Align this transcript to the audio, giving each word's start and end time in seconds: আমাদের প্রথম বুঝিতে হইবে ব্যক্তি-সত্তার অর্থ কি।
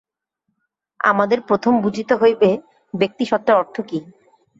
আমাদের 0.99 1.39
প্রথম 1.41 1.73
বুঝিতে 1.81 2.13
হইবে 2.15 2.49
ব্যক্তি-সত্তার 2.93 3.55
অর্থ 3.55 3.75
কি। 3.81 3.99